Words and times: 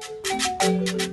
Thank 0.00 1.02
you. 1.02 1.07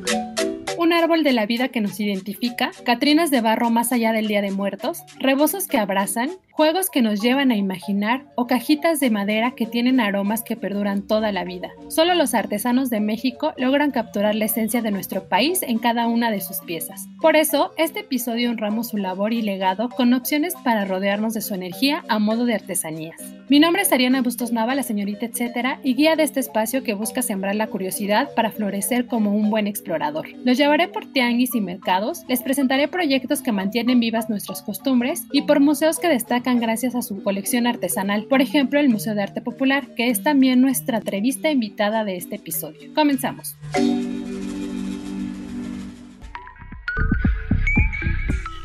Un 0.86 0.94
árbol 0.94 1.24
de 1.24 1.34
la 1.34 1.48
vida 1.48 1.70
que 1.70 1.82
nos 1.82 2.00
identifica, 2.00 2.70
Catrinas 2.84 3.32
de 3.32 3.42
barro 3.42 3.72
más 3.72 3.92
allá 3.92 4.12
del 4.12 4.28
Día 4.28 4.44
de 4.44 4.52
Muertos, 4.52 5.02
rebozos 5.18 5.68
que 5.68 5.80
abrazan, 5.80 6.30
juegos 6.52 6.92
que 6.92 7.02
nos 7.02 7.22
llevan 7.22 7.50
a 7.50 7.58
imaginar 7.58 8.28
o 8.36 8.46
cajitas 8.46 9.00
de 9.00 9.10
madera 9.10 9.56
que 9.56 9.66
tienen 9.66 10.00
aromas 10.00 10.44
que 10.44 10.56
perduran 10.56 11.02
toda 11.02 11.32
la 11.32 11.44
vida. 11.44 11.72
Solo 11.90 12.14
los 12.14 12.36
artesanos 12.36 12.92
de 12.92 13.00
México 13.00 13.54
logran 13.58 13.90
capturar 13.90 14.36
la 14.36 14.46
esencia 14.46 14.84
de 14.84 14.92
nuestro 14.92 15.28
país 15.28 15.64
en 15.64 15.80
cada 15.80 16.08
una 16.08 16.30
de 16.30 16.40
sus 16.40 16.60
piezas. 16.60 17.08
Por 17.20 17.36
eso, 17.36 17.74
este 17.78 18.02
episodio 18.02 18.52
honramos 18.52 18.90
su 18.90 18.98
labor 18.98 19.34
y 19.34 19.42
legado 19.42 19.90
con 19.90 20.14
opciones 20.14 20.54
para 20.64 20.86
rodearnos 20.86 21.34
de 21.34 21.42
su 21.42 21.56
energía 21.56 22.06
a 22.08 22.20
modo 22.20 22.46
de 22.46 22.54
artesanías. 22.54 23.20
Mi 23.50 23.60
nombre 23.60 23.82
es 23.82 23.92
Ariana 23.92 24.22
Bustos 24.22 24.52
Nava, 24.52 24.76
la 24.76 24.84
señorita 24.84 25.26
etcétera, 25.26 25.80
y 25.84 25.96
guía 25.96 26.16
de 26.16 26.24
este 26.24 26.40
espacio 26.40 26.84
que 26.84 26.94
busca 26.94 27.22
sembrar 27.22 27.56
la 27.56 27.68
curiosidad 27.68 28.30
para 28.34 28.52
florecer 28.52 29.08
como 29.08 29.36
un 29.36 29.50
buen 29.50 29.68
explorador. 29.68 30.28
Los 30.44 30.58
por 30.92 31.06
tianguis 31.12 31.56
y 31.56 31.62
mercados, 31.62 32.24
les 32.28 32.44
presentaré 32.44 32.88
proyectos 32.88 33.42
que 33.42 33.52
mantienen 33.54 34.00
vivas 34.00 34.30
nuestras 34.30 34.62
costumbres 34.62 35.24
y 35.32 35.44
por 35.44 35.62
museos 35.62 36.00
que 36.00 36.10
destacan 36.10 36.60
gracias 36.60 36.96
a 36.96 37.02
su 37.02 37.24
colección 37.24 37.66
artesanal, 37.66 38.26
por 38.26 38.42
ejemplo 38.42 38.80
el 38.80 38.90
Museo 38.90 39.16
de 39.16 39.24
Arte 39.24 39.42
Popular, 39.42 39.88
que 39.96 40.10
es 40.10 40.22
también 40.22 40.62
nuestra 40.62 40.98
entrevista 40.98 41.50
invitada 41.50 42.04
de 42.04 42.18
este 42.18 42.36
episodio. 42.36 42.94
Comenzamos. 42.94 43.56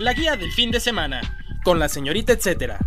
La 0.01 0.13
guía 0.13 0.37
del 0.37 0.51
fin 0.51 0.71
de 0.71 0.81
semana, 0.81 1.21
con 1.63 1.79
la 1.79 1.89
señorita 1.89 2.33
etcétera. 2.33 2.79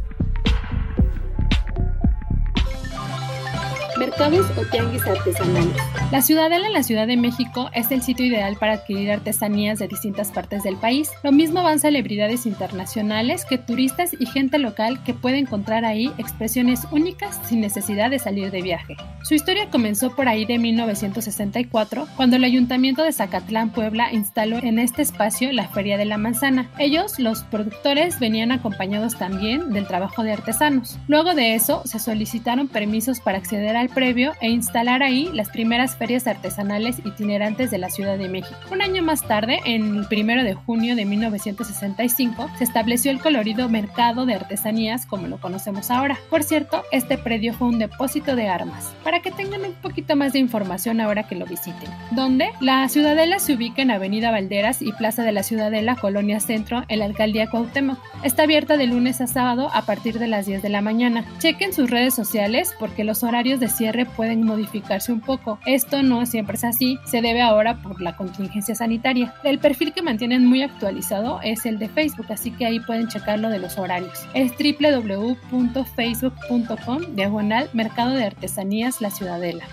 Mercados 4.20 4.46
o 4.58 4.66
tianguis 4.66 5.06
artesanales. 5.06 5.76
La 6.12 6.22
Ciudadela 6.22 6.68
en 6.68 6.74
la 6.74 6.84
Ciudad 6.84 7.08
de 7.08 7.18
México 7.18 7.70
es 7.74 7.92
el 7.92 8.04
sitio 8.04 8.26
ideal 8.26 8.56
para 8.60 8.74
adquirir 8.74 9.12
artesanías 9.12 9.80
de 9.80 9.88
distintas 9.88 10.32
partes 10.32 10.64
del 10.64 10.78
país. 10.78 11.10
Lo 11.24 11.32
mismo 11.32 11.64
van 11.64 11.80
celebridades 11.80 12.46
internacionales 12.46 13.46
que 13.46 13.58
turistas 13.58 14.16
y 14.18 14.26
gente 14.26 14.60
local 14.60 15.04
que 15.04 15.14
puede 15.14 15.40
encontrar 15.40 15.86
ahí 15.86 16.12
expresiones 16.18 16.82
únicas 16.92 17.40
sin 17.46 17.62
necesidad 17.62 18.12
de 18.12 18.20
salir 18.20 18.52
de 18.52 18.62
viaje. 18.62 18.96
Su 19.24 19.34
historia 19.34 19.70
comenzó 19.70 20.16
por 20.16 20.28
ahí 20.28 20.46
de 20.46 20.60
1964, 20.60 22.08
cuando 22.16 22.36
el 22.36 22.44
Ayuntamiento 22.44 23.04
de 23.04 23.14
Zacatlán, 23.14 23.72
Puebla, 23.72 24.12
instaló 24.12 24.58
en 24.58 24.80
este 24.80 25.02
espacio 25.02 25.52
la 25.52 25.70
Feria 25.70 25.98
de 25.98 26.06
la 26.06 26.18
Manzana. 26.18 26.70
Ellos, 26.78 27.20
los 27.20 27.44
productores, 27.44 28.20
venían 28.20 28.52
acompañados 28.52 29.18
también 29.18 29.72
del 29.72 29.88
trabajo 29.88 30.24
de 30.24 30.34
artesanos. 30.34 31.00
Luego 31.08 31.34
de 31.34 31.56
eso, 31.56 31.82
se 31.86 32.00
solicitaron 32.00 32.68
permisos 32.68 33.20
para 33.20 33.38
acceder 33.38 33.76
al 33.76 33.90
previo 34.04 34.34
e 34.42 34.50
instalar 34.50 35.02
ahí 35.02 35.30
las 35.32 35.48
primeras 35.48 35.96
ferias 35.96 36.28
artesanales 36.28 36.98
itinerantes 37.06 37.72
de 37.72 37.78
la 37.78 37.90
Ciudad 37.90 38.18
de 38.18 38.28
México. 38.28 38.60
Un 38.70 38.82
año 38.82 39.02
más 39.02 39.26
tarde, 39.26 39.62
en 39.64 39.96
el 39.96 40.08
primero 40.10 40.44
de 40.44 40.56
junio 40.56 40.98
de 40.98 41.06
1965, 41.06 42.50
se 42.58 42.66
estableció 42.66 43.12
el 43.12 43.22
colorido 43.22 43.70
mercado 43.70 44.26
de 44.26 44.34
artesanías 44.34 45.06
como 45.06 45.28
lo 45.28 45.40
conocemos 45.40 45.90
ahora. 45.90 46.18
Por 46.30 46.44
cierto, 46.44 46.84
este 46.92 47.18
predio 47.18 47.54
fue 47.54 47.70
un 47.70 47.80
depósito 47.80 48.36
de 48.36 48.50
armas, 48.50 48.94
para 49.06 49.22
que 49.22 49.32
tengan 49.32 49.64
un 49.64 49.74
poquito 49.76 50.18
más 50.18 50.34
de 50.34 50.40
información 50.40 51.00
ahora 51.00 51.24
que 51.24 51.36
lo 51.36 51.46
visiten. 51.46 51.90
¿Dónde? 52.12 52.50
La 52.60 52.90
Ciudadela 52.90 53.40
se 53.40 53.54
ubica 53.54 53.84
en 53.84 53.92
Avenida 53.92 54.32
Valderas 54.32 54.82
y 54.82 54.92
Plaza 54.92 55.24
de 55.24 55.32
la 55.32 55.44
Ciudadela, 55.44 55.96
Colonia 55.96 56.42
Centro, 56.42 56.84
en 56.90 57.00
la 57.00 57.06
Alcaldía 57.06 57.50
Cuauhtémoc. 57.50 58.00
Está 58.22 58.44
abierta 58.44 58.76
de 58.76 58.88
lunes 58.88 59.22
a 59.22 59.28
sábado 59.28 59.70
a 59.74 59.84
partir 59.86 60.20
de 60.20 60.28
las 60.28 60.46
10 60.46 60.62
de 60.62 60.68
la 60.68 60.82
mañana. 60.82 61.24
Chequen 61.40 61.72
sus 61.72 61.90
redes 61.90 62.14
sociales 62.14 62.76
porque 62.78 63.06
los 63.06 63.24
horarios 63.24 63.62
de 63.62 63.70
cierre 63.70 63.93
pueden 64.06 64.44
modificarse 64.44 65.12
un 65.12 65.22
poco. 65.22 65.60
Esto 65.66 66.04
no 66.04 66.26
siempre 66.26 66.58
es 66.58 66.64
así, 66.64 67.00
se 67.06 67.22
debe 67.22 67.42
ahora 67.42 67.82
por 67.82 68.02
la 68.02 68.16
contingencia 68.16 68.76
sanitaria. 68.76 69.34
El 69.44 69.60
perfil 69.60 69.92
que 69.94 70.02
mantienen 70.02 70.46
muy 70.46 70.64
actualizado 70.64 71.40
es 71.44 71.66
el 71.66 71.80
de 71.80 71.90
Facebook, 71.90 72.28
así 72.30 72.52
que 72.52 72.66
ahí 72.66 72.80
pueden 72.80 73.08
checarlo 73.08 73.50
de 73.50 73.60
los 73.60 73.78
horarios. 73.78 74.28
Es 74.34 74.54
www.facebook.com 74.58 77.16
diagonal 77.16 77.70
Mercado 77.74 78.12
de 78.12 78.24
Artesanías 78.26 79.02
La 79.02 79.12
Ciudadela. 79.12 79.66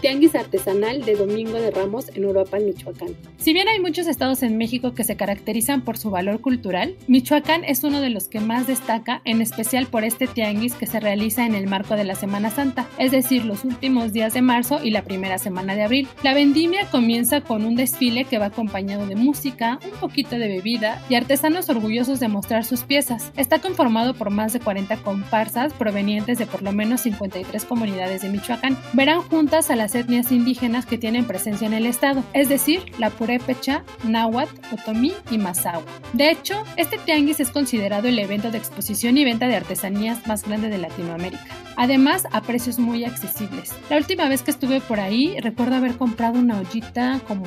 Tianguis 0.00 0.34
Artesanal 0.34 1.04
de 1.04 1.14
Domingo 1.14 1.60
de 1.60 1.70
Ramos 1.70 2.08
en 2.14 2.24
Uruapan, 2.24 2.64
Michoacán. 2.64 3.14
Si 3.36 3.52
bien 3.52 3.68
hay 3.68 3.80
muchos 3.80 4.06
estados 4.06 4.42
en 4.42 4.56
México 4.56 4.94
que 4.94 5.04
se 5.04 5.16
caracterizan 5.16 5.82
por 5.82 5.98
su 5.98 6.10
valor 6.10 6.40
cultural, 6.40 6.96
Michoacán 7.06 7.64
es 7.64 7.84
uno 7.84 8.00
de 8.00 8.08
los 8.08 8.28
que 8.28 8.40
más 8.40 8.66
destaca, 8.66 9.20
en 9.24 9.42
especial 9.42 9.86
por 9.86 10.04
este 10.04 10.26
tianguis 10.26 10.74
que 10.74 10.86
se 10.86 11.00
realiza 11.00 11.44
en 11.44 11.54
el 11.54 11.66
marco 11.66 11.96
de 11.96 12.04
la 12.04 12.14
Semana 12.14 12.50
Santa, 12.50 12.88
es 12.98 13.10
decir, 13.10 13.44
los 13.44 13.64
últimos 13.64 14.14
días 14.14 14.32
de 14.32 14.40
marzo 14.40 14.80
y 14.82 14.90
la 14.90 15.04
primera 15.04 15.36
semana 15.36 15.74
de 15.74 15.82
abril. 15.82 16.08
La 16.22 16.32
vendimia 16.32 16.86
comienza 16.90 17.42
con 17.42 17.64
un 17.64 17.76
desfile 17.76 18.24
que 18.24 18.38
va 18.38 18.46
acompañado 18.46 19.06
de 19.06 19.16
música, 19.16 19.78
un 19.84 20.00
poquito 20.00 20.38
de 20.38 20.48
bebida 20.48 21.02
y 21.10 21.14
artesanos 21.14 21.68
orgullosos 21.68 22.20
de 22.20 22.28
mostrar 22.28 22.64
sus 22.64 22.84
piezas. 22.84 23.32
Está 23.36 23.58
conformado 23.58 24.14
por 24.14 24.30
más 24.30 24.54
de 24.54 24.60
40 24.60 24.96
comparsas 24.98 25.74
provenientes 25.74 26.38
de 26.38 26.46
por 26.46 26.62
lo 26.62 26.72
menos 26.72 27.02
53 27.02 27.64
comunidades 27.66 28.22
de 28.22 28.30
Michoacán. 28.30 28.78
Verán 28.94 29.20
juntas 29.20 29.70
a 29.70 29.76
las 29.76 29.89
etnias 29.94 30.32
indígenas 30.32 30.86
que 30.86 30.98
tienen 30.98 31.26
presencia 31.26 31.66
en 31.66 31.74
el 31.74 31.86
estado, 31.86 32.22
es 32.32 32.48
decir, 32.48 32.82
la 32.98 33.10
purépecha, 33.10 33.84
náhuatl, 34.04 34.54
otomí 34.72 35.12
y 35.30 35.38
mazahua. 35.38 35.84
De 36.12 36.30
hecho, 36.30 36.62
este 36.76 36.98
tianguis 36.98 37.40
es 37.40 37.50
considerado 37.50 38.08
el 38.08 38.18
evento 38.18 38.50
de 38.50 38.58
exposición 38.58 39.18
y 39.18 39.24
venta 39.24 39.48
de 39.48 39.56
artesanías 39.56 40.26
más 40.26 40.44
grande 40.44 40.68
de 40.68 40.78
Latinoamérica. 40.78 41.44
Además, 41.76 42.24
a 42.32 42.42
precios 42.42 42.78
muy 42.78 43.04
accesibles. 43.04 43.74
La 43.88 43.96
última 43.96 44.28
vez 44.28 44.42
que 44.42 44.50
estuve 44.50 44.80
por 44.80 45.00
ahí, 45.00 45.38
recuerdo 45.40 45.76
haber 45.76 45.96
comprado 45.96 46.38
una 46.38 46.58
ollita 46.58 47.20
como 47.26 47.44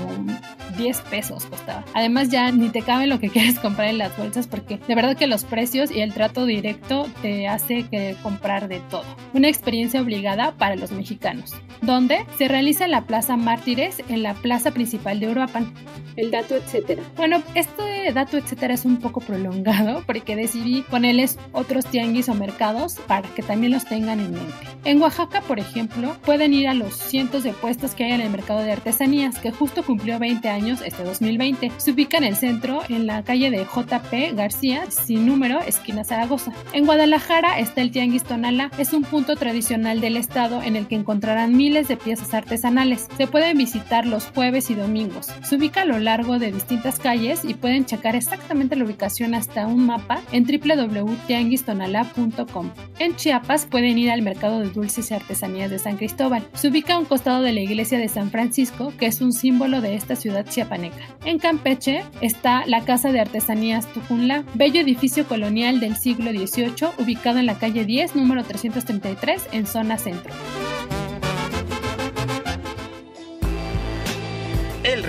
10 0.77 1.01
pesos 1.01 1.45
costaba. 1.45 1.83
Además, 1.93 2.29
ya 2.29 2.51
ni 2.51 2.69
te 2.69 2.81
cabe 2.81 3.07
lo 3.07 3.19
que 3.19 3.29
quieres 3.33 3.59
comprar 3.59 3.89
en 3.89 3.97
las 3.97 4.17
bolsas 4.17 4.47
porque 4.47 4.79
de 4.87 4.95
verdad 4.95 5.15
que 5.15 5.27
los 5.27 5.43
precios 5.43 5.91
y 5.91 6.01
el 6.01 6.13
trato 6.13 6.45
directo 6.45 7.07
te 7.21 7.47
hace 7.47 7.83
que 7.83 8.15
comprar 8.23 8.67
de 8.67 8.79
todo. 8.89 9.05
Una 9.33 9.49
experiencia 9.49 10.01
obligada 10.01 10.53
para 10.57 10.75
los 10.75 10.91
mexicanos, 10.91 11.53
donde 11.81 12.25
se 12.38 12.47
realiza 12.47 12.85
en 12.85 12.91
la 12.91 13.05
Plaza 13.05 13.38
Mártires, 13.38 14.01
en 14.09 14.23
la 14.23 14.33
plaza 14.33 14.71
principal 14.71 15.19
de 15.19 15.29
Uruapan. 15.29 15.73
El 16.16 16.29
dato, 16.29 16.55
etcétera. 16.55 17.01
Bueno, 17.16 17.41
este 17.55 18.11
dato, 18.13 18.38
etcétera, 18.38 18.75
es 18.75 18.85
un 18.85 18.97
poco 18.97 19.19
prolongado 19.19 20.03
porque 20.07 20.35
decidí 20.35 20.81
ponerles 20.83 21.39
otros 21.51 21.85
tianguis 21.85 22.29
o 22.29 22.35
mercados 22.35 22.95
para 23.07 23.27
que 23.29 23.41
también 23.41 23.72
los 23.72 23.85
tengan 23.85 24.19
en 24.19 24.31
mente. 24.31 24.53
En 24.85 25.01
Oaxaca, 25.01 25.41
por 25.41 25.59
ejemplo, 25.59 26.16
pueden 26.23 26.53
ir 26.53 26.67
a 26.67 26.73
los 26.73 26.95
cientos 26.95 27.43
de 27.43 27.53
puestos 27.53 27.95
que 27.95 28.03
hay 28.03 28.11
en 28.11 28.22
el 28.22 28.29
mercado 28.29 28.59
de 28.59 28.72
artesanías, 28.72 29.39
que 29.39 29.51
justo 29.51 29.83
cumplió 29.83 30.19
20 30.19 30.49
años 30.49 30.81
este 30.85 31.03
2020. 31.03 31.72
Se 31.77 31.91
ubica 31.91 32.17
en 32.17 32.25
el 32.25 32.35
centro, 32.35 32.81
en 32.89 33.07
la 33.07 33.23
calle 33.23 33.49
de 33.49 33.66
JP 33.66 34.35
García, 34.35 34.91
sin 34.91 35.25
número, 35.25 35.61
esquina 35.61 36.03
Zaragoza. 36.03 36.51
En 36.73 36.85
Guadalajara 36.85 37.59
está 37.59 37.81
el 37.81 37.91
Tianguis 37.91 38.23
Tonala, 38.23 38.69
es 38.77 38.93
un 38.93 39.03
punto 39.03 39.35
tradicional 39.35 40.01
del 40.01 40.17
estado 40.17 40.61
en 40.61 40.75
el 40.75 40.88
que 40.88 40.95
encontrarán 40.95 41.55
miles 41.55 41.88
de 41.88 41.97
piezas 41.97 42.22
artesanales. 42.31 43.08
Se 43.17 43.28
pueden 43.28 43.58
visitar 43.58 44.05
los 44.05 44.28
jueves 44.28 44.70
y 44.70 44.75
domingos. 44.75 45.29
Se 45.43 45.55
ubica 45.55 45.81
a 45.81 45.85
lo 45.85 45.97
largo 45.99 46.37
de 46.37 46.52
distintas 46.52 46.99
calles 46.99 47.43
y 47.43 47.55
pueden 47.55 47.85
checar 47.85 48.16
exactamente 48.16 48.75
la 48.75 48.85
ubicación 48.85 49.34
hasta 49.34 49.66
un 49.66 49.87
mapa 49.87 50.22
en 50.31 50.46
www.tianguistonala.com. 50.46 52.70
En 52.99 53.16
Chiapas 53.16 53.66
pueden 53.66 53.97
ir 53.97 54.11
al 54.11 54.22
mercado 54.22 54.59
de 54.59 54.70
dulces 54.70 55.09
y 55.09 55.16
artesanías 55.16 55.72
de 55.72 55.79
San 55.79 55.97
Cristóbal. 55.97 56.47
Se 56.53 56.67
ubica 56.67 56.93
a 56.96 56.99
un 56.99 57.05
costado 57.05 57.41
de 57.41 57.53
la 57.53 57.61
iglesia 57.61 57.97
de 57.97 58.09
San 58.09 58.29
Francisco, 58.29 58.93
que 58.97 59.08
es 59.08 59.22
un 59.22 59.34
símbolo 59.34 59.81
de 59.81 59.96
esta 59.96 60.16
ciudad 60.16 60.46
chiapaneca. 60.47 61.17
En 61.25 61.40
Campeche 61.40 62.03
está 62.22 62.66
la 62.67 62.85
Casa 62.85 63.11
de 63.11 63.20
Artesanías 63.20 63.91
Tujunla, 63.93 64.43
bello 64.53 64.81
edificio 64.81 65.28
colonial 65.28 65.79
del 65.79 65.96
siglo 65.96 66.31
XVIII, 66.31 66.90
ubicado 66.99 67.40
en 67.40 67.46
la 67.46 67.58
calle 67.58 67.85
10, 67.85 68.16
número 68.16 68.43
333, 68.43 69.47
en 69.52 69.66
zona 69.66 69.97
centro. 69.97 70.34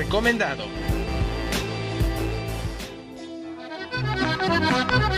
Recomendado. 0.05 0.65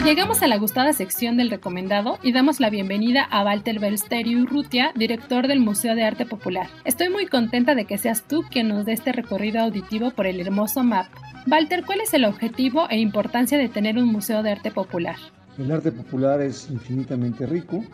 Llegamos 0.04 0.42
a 0.42 0.46
la 0.46 0.58
gustada 0.58 0.92
sección 0.92 1.36
del 1.36 1.50
recomendado 1.50 2.18
y 2.22 2.32
damos 2.32 2.60
la 2.60 2.70
bienvenida 2.70 3.24
a 3.24 3.44
Walter 3.44 3.80
Belsterio 3.80 4.42
Urrutia, 4.42 4.92
director 4.94 5.48
del 5.48 5.58
Museo 5.58 5.96
de 5.96 6.04
Arte 6.04 6.24
Popular. 6.24 6.68
Estoy 6.84 7.08
muy 7.08 7.26
contenta 7.26 7.74
de 7.74 7.84
que 7.84 7.98
seas 7.98 8.22
tú 8.22 8.44
quien 8.48 8.68
nos 8.68 8.86
dé 8.86 8.92
este 8.92 9.12
recorrido 9.12 9.60
auditivo 9.60 10.12
por 10.12 10.26
el 10.26 10.40
hermoso 10.40 10.84
MAP. 10.84 11.08
Walter, 11.48 11.84
¿cuál 11.84 12.00
es 12.00 12.14
el 12.14 12.24
objetivo 12.24 12.86
e 12.88 12.98
importancia 12.98 13.58
de 13.58 13.68
tener 13.68 13.98
un 13.98 14.06
museo 14.06 14.44
de 14.44 14.52
arte 14.52 14.70
popular? 14.70 15.16
El 15.58 15.72
arte 15.72 15.90
popular 15.90 16.40
es 16.40 16.70
infinitamente 16.70 17.44
rico, 17.44 17.84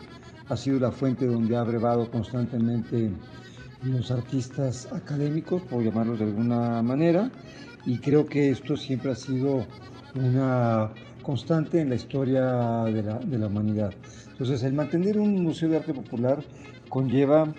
ha 0.47 0.57
sido 0.57 0.79
la 0.79 0.91
fuente 0.91 1.25
donde 1.25 1.55
ha 1.55 1.63
brevado 1.63 2.11
constantemente 2.11 3.09
los 3.83 4.11
artistas 4.11 4.87
académicos, 4.91 5.61
por 5.63 5.83
llamarlos 5.83 6.19
de 6.19 6.25
alguna 6.25 6.81
manera, 6.81 7.31
y 7.85 7.97
creo 7.99 8.25
que 8.25 8.49
esto 8.49 8.77
siempre 8.77 9.11
ha 9.11 9.15
sido 9.15 9.65
una 10.15 10.91
constante 11.21 11.81
en 11.81 11.89
la 11.89 11.95
historia 11.95 12.83
de 12.85 13.03
la, 13.03 13.19
de 13.19 13.37
la 13.37 13.47
humanidad. 13.47 13.93
Entonces, 14.31 14.63
el 14.63 14.73
mantener 14.73 15.19
un 15.19 15.43
museo 15.43 15.69
de 15.69 15.77
arte 15.77 15.93
popular 15.93 16.43
conlleva 16.89 17.53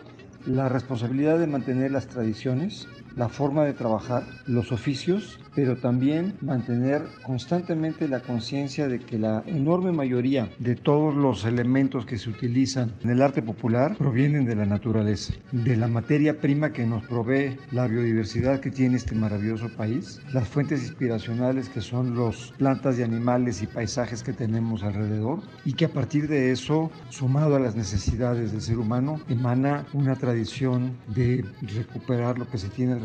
la 0.46 0.68
responsabilidad 0.68 1.38
de 1.38 1.46
mantener 1.46 1.90
las 1.90 2.06
tradiciones, 2.06 2.86
la 3.16 3.28
forma 3.28 3.64
de 3.64 3.72
trabajar, 3.72 4.24
los 4.46 4.72
oficios 4.72 5.38
pero 5.54 5.76
también 5.76 6.34
mantener 6.40 7.02
constantemente 7.22 8.08
la 8.08 8.20
conciencia 8.20 8.88
de 8.88 8.98
que 8.98 9.18
la 9.18 9.42
enorme 9.46 9.92
mayoría 9.92 10.50
de 10.58 10.74
todos 10.74 11.14
los 11.14 11.44
elementos 11.44 12.06
que 12.06 12.18
se 12.18 12.30
utilizan 12.30 12.92
en 13.02 13.10
el 13.10 13.22
arte 13.22 13.42
popular 13.42 13.96
provienen 13.96 14.44
de 14.44 14.56
la 14.56 14.66
naturaleza, 14.66 15.34
de 15.52 15.76
la 15.76 15.88
materia 15.88 16.40
prima 16.40 16.72
que 16.72 16.86
nos 16.86 17.04
provee 17.04 17.56
la 17.70 17.86
biodiversidad 17.86 18.60
que 18.60 18.70
tiene 18.70 18.96
este 18.96 19.14
maravilloso 19.14 19.68
país, 19.68 20.20
las 20.32 20.48
fuentes 20.48 20.82
inspiracionales 20.82 21.68
que 21.68 21.80
son 21.80 22.14
los 22.14 22.52
plantas 22.58 22.98
y 22.98 23.02
animales 23.02 23.62
y 23.62 23.66
paisajes 23.66 24.22
que 24.22 24.32
tenemos 24.32 24.82
alrededor 24.82 25.40
y 25.64 25.74
que 25.74 25.84
a 25.84 25.92
partir 25.92 26.28
de 26.28 26.50
eso, 26.50 26.90
sumado 27.10 27.56
a 27.56 27.60
las 27.60 27.76
necesidades 27.76 28.52
del 28.52 28.60
ser 28.60 28.78
humano, 28.78 29.20
emana 29.28 29.86
una 29.92 30.16
tradición 30.16 30.96
de 31.14 31.44
recuperar 31.62 32.38
lo 32.38 32.48
que 32.48 32.58
se 32.58 32.68
tiene 32.68 32.92
alrededor 32.94 33.03